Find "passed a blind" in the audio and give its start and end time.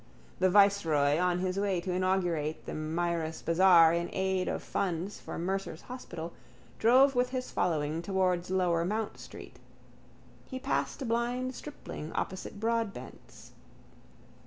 10.57-11.53